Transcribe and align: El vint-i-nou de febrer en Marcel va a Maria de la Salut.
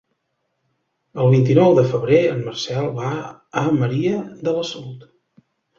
El 1.25 1.29
vint-i-nou 1.35 1.75
de 1.81 1.85
febrer 1.93 2.23
en 2.31 2.41
Marcel 2.49 2.91
va 2.99 3.13
a 3.65 3.67
Maria 3.79 4.19
de 4.49 4.59
la 4.59 4.71
Salut. 4.75 5.11